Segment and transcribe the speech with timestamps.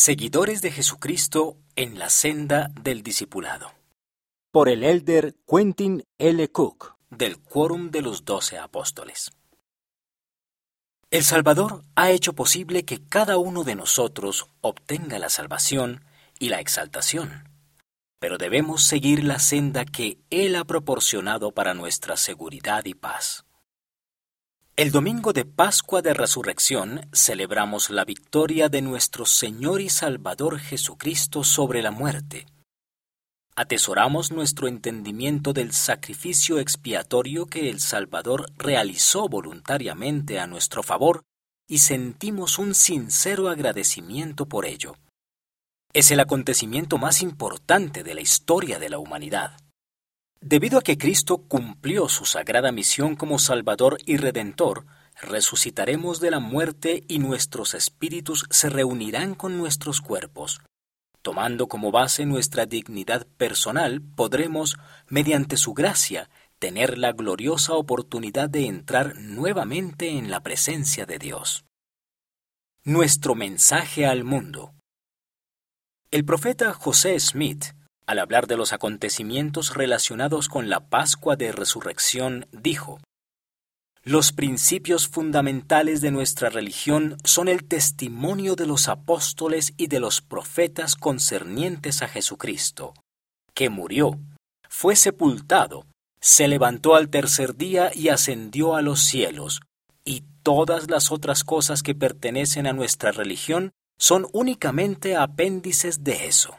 [0.00, 3.72] Seguidores de Jesucristo en la senda del discipulado.
[4.52, 6.48] Por el elder Quentin L.
[6.52, 9.32] Cook, del Quórum de los Doce Apóstoles.
[11.10, 16.04] El Salvador ha hecho posible que cada uno de nosotros obtenga la salvación
[16.38, 17.50] y la exaltación,
[18.20, 23.47] pero debemos seguir la senda que Él ha proporcionado para nuestra seguridad y paz.
[24.78, 31.42] El domingo de Pascua de Resurrección celebramos la victoria de nuestro Señor y Salvador Jesucristo
[31.42, 32.46] sobre la muerte.
[33.56, 41.24] Atesoramos nuestro entendimiento del sacrificio expiatorio que el Salvador realizó voluntariamente a nuestro favor
[41.66, 44.94] y sentimos un sincero agradecimiento por ello.
[45.92, 49.56] Es el acontecimiento más importante de la historia de la humanidad.
[50.40, 54.86] Debido a que Cristo cumplió su sagrada misión como Salvador y Redentor,
[55.20, 60.60] resucitaremos de la muerte y nuestros espíritus se reunirán con nuestros cuerpos.
[61.22, 64.76] Tomando como base nuestra dignidad personal, podremos,
[65.08, 66.30] mediante su gracia,
[66.60, 71.64] tener la gloriosa oportunidad de entrar nuevamente en la presencia de Dios.
[72.84, 74.72] Nuestro mensaje al mundo.
[76.10, 77.74] El profeta José Smith
[78.08, 83.00] al hablar de los acontecimientos relacionados con la Pascua de Resurrección, dijo,
[84.02, 90.22] Los principios fundamentales de nuestra religión son el testimonio de los apóstoles y de los
[90.22, 92.94] profetas concernientes a Jesucristo,
[93.52, 94.18] que murió,
[94.70, 95.84] fue sepultado,
[96.18, 99.60] se levantó al tercer día y ascendió a los cielos,
[100.02, 106.56] y todas las otras cosas que pertenecen a nuestra religión son únicamente apéndices de eso.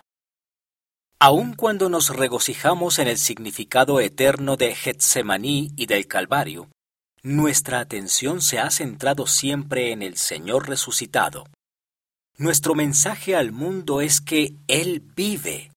[1.22, 6.70] Aun cuando nos regocijamos en el significado eterno de Getsemaní y del Calvario,
[7.24, 11.44] nuestra atención se ha centrado siempre en el Señor resucitado.
[12.38, 15.74] Nuestro mensaje al mundo es que Él vive.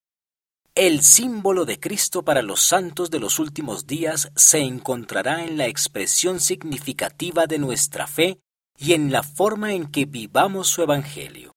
[0.77, 5.67] El símbolo de Cristo para los santos de los últimos días se encontrará en la
[5.67, 8.39] expresión significativa de nuestra fe
[8.79, 11.52] y en la forma en que vivamos su Evangelio.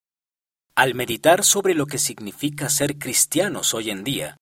[0.76, 4.36] Al meditar sobre lo que significa ser cristianos hoy en día,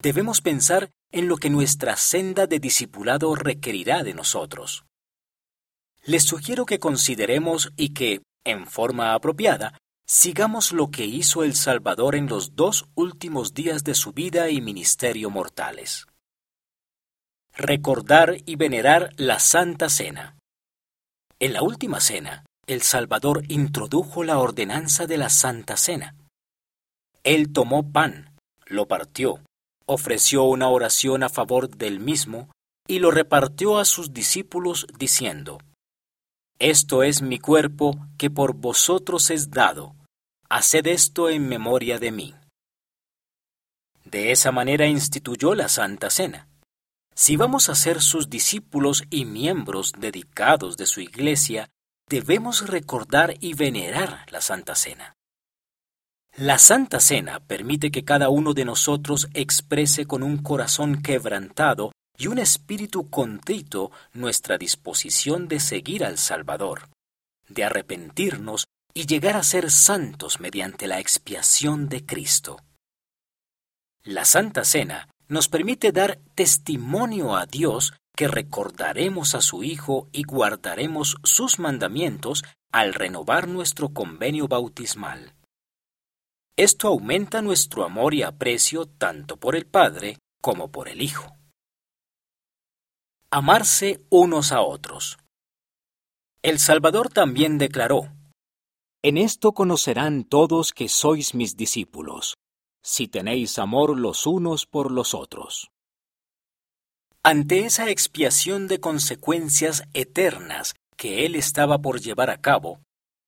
[0.00, 4.84] debemos pensar en lo que nuestra senda de discipulado requerirá de nosotros.
[6.04, 12.14] Les sugiero que consideremos y que, en forma apropiada, sigamos lo que hizo el Salvador
[12.14, 16.06] en los dos últimos días de su vida y ministerio mortales.
[17.52, 20.38] Recordar y venerar la Santa Cena.
[21.40, 26.14] En la última cena, el Salvador introdujo la ordenanza de la Santa Cena.
[27.24, 28.32] Él tomó pan,
[28.66, 29.40] lo partió,
[29.86, 32.48] ofreció una oración a favor del mismo
[32.86, 35.58] y lo repartió a sus discípulos diciendo,
[36.60, 39.96] Esto es mi cuerpo que por vosotros es dado,
[40.48, 42.34] haced esto en memoria de mí.
[44.04, 46.46] De esa manera instituyó la Santa Cena.
[47.16, 51.68] Si vamos a ser sus discípulos y miembros dedicados de su iglesia,
[52.10, 55.14] debemos recordar y venerar la Santa Cena.
[56.36, 62.26] La Santa Cena permite que cada uno de nosotros exprese con un corazón quebrantado y
[62.26, 66.88] un espíritu contrito nuestra disposición de seguir al Salvador,
[67.48, 72.58] de arrepentirnos y llegar a ser santos mediante la expiación de Cristo.
[74.02, 80.24] La Santa Cena nos permite dar testimonio a Dios que recordaremos a su Hijo y
[80.24, 85.34] guardaremos sus mandamientos al renovar nuestro convenio bautismal.
[86.56, 91.36] Esto aumenta nuestro amor y aprecio tanto por el Padre como por el Hijo.
[93.30, 95.18] Amarse unos a otros.
[96.42, 98.12] El Salvador también declaró,
[99.02, 102.36] En esto conocerán todos que sois mis discípulos,
[102.82, 105.70] si tenéis amor los unos por los otros.
[107.22, 112.80] Ante esa expiación de consecuencias eternas que Él estaba por llevar a cabo,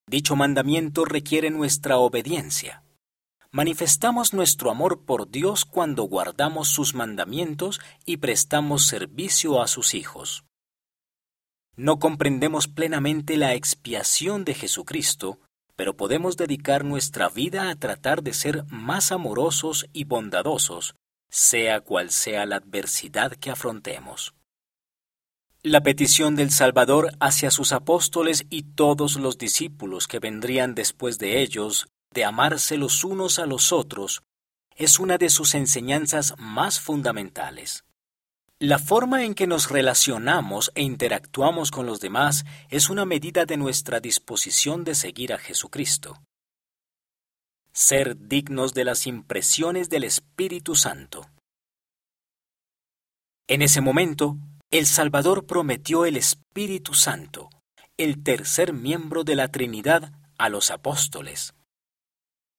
[0.08, 2.84] dicho mandamiento requiere nuestra obediencia.
[3.50, 10.44] Manifestamos nuestro amor por Dios cuando guardamos sus mandamientos y prestamos servicio a sus hijos.
[11.76, 15.38] No comprendemos plenamente la expiación de Jesucristo,
[15.76, 20.94] pero podemos dedicar nuestra vida a tratar de ser más amorosos y bondadosos
[21.32, 24.34] sea cual sea la adversidad que afrontemos.
[25.62, 31.40] La petición del Salvador hacia sus apóstoles y todos los discípulos que vendrían después de
[31.40, 34.22] ellos, de amarse los unos a los otros,
[34.76, 37.84] es una de sus enseñanzas más fundamentales.
[38.58, 43.56] La forma en que nos relacionamos e interactuamos con los demás es una medida de
[43.56, 46.20] nuestra disposición de seguir a Jesucristo.
[47.72, 51.26] Ser dignos de las impresiones del Espíritu Santo.
[53.48, 54.36] En ese momento,
[54.70, 57.50] el Salvador prometió el Espíritu Santo,
[57.96, 61.54] el tercer miembro de la Trinidad, a los apóstoles.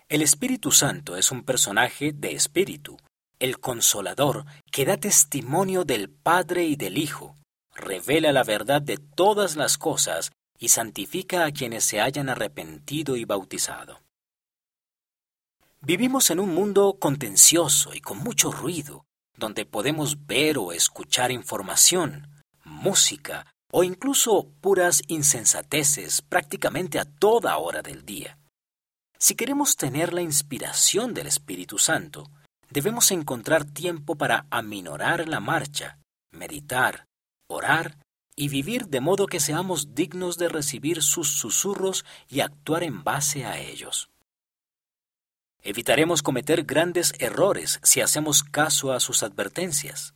[0.10, 2.98] El Espíritu Santo es un personaje de espíritu,
[3.39, 7.36] el consolador que da testimonio del Padre y del Hijo,
[7.75, 13.25] revela la verdad de todas las cosas y santifica a quienes se hayan arrepentido y
[13.25, 14.00] bautizado.
[15.85, 22.30] Vivimos en un mundo contencioso y con mucho ruido, donde podemos ver o escuchar información,
[22.63, 28.38] música o incluso puras insensateces prácticamente a toda hora del día.
[29.19, 32.31] Si queremos tener la inspiración del Espíritu Santo,
[32.69, 36.00] debemos encontrar tiempo para aminorar la marcha,
[36.31, 37.07] meditar,
[37.50, 37.97] orar
[38.38, 43.44] y vivir de modo que seamos dignos de recibir sus susurros y actuar en base
[43.45, 44.12] a ellos.
[45.65, 50.13] Evitaremos cometer grandes errores si hacemos caso a sus advertencias.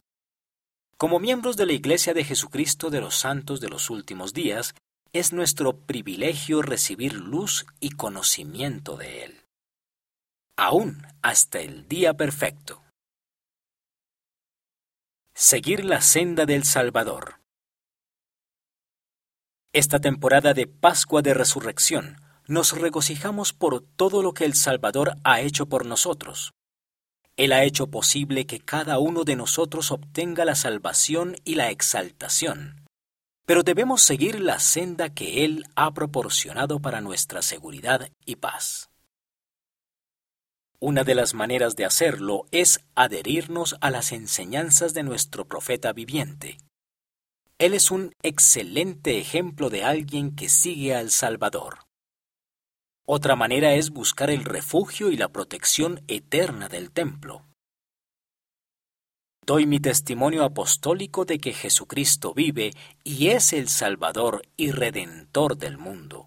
[0.98, 4.76] Como miembros de la Iglesia de Jesucristo de los Santos de los Últimos Días,
[5.14, 9.46] es nuestro privilegio recibir luz y conocimiento de Él.
[10.58, 12.84] Aún hasta el día perfecto.
[15.34, 17.40] Seguir la senda del Salvador.
[19.72, 25.42] Esta temporada de Pascua de Resurrección nos regocijamos por todo lo que el Salvador ha
[25.42, 26.54] hecho por nosotros.
[27.36, 32.88] Él ha hecho posible que cada uno de nosotros obtenga la salvación y la exaltación.
[33.46, 38.90] Pero debemos seguir la senda que Él ha proporcionado para nuestra seguridad y paz.
[40.80, 46.58] Una de las maneras de hacerlo es adherirnos a las enseñanzas de nuestro profeta viviente.
[47.58, 51.88] Él es un excelente ejemplo de alguien que sigue al Salvador.
[53.09, 57.45] Otra manera es buscar el refugio y la protección eterna del templo.
[59.45, 62.74] Doy mi testimonio apostólico de que Jesucristo vive
[63.06, 66.25] y es el Salvador y Redentor del mundo.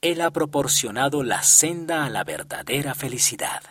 [0.00, 3.62] Él ha proporcionado la senda a la verdadera felicidad.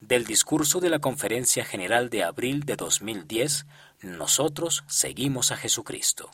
[0.00, 3.66] Del discurso de la Conferencia General de abril de 2010,
[4.02, 6.32] nosotros seguimos a Jesucristo.